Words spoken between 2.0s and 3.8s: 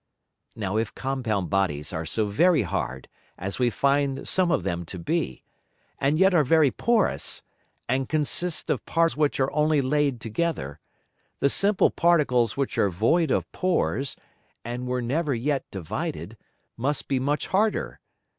so very hard as we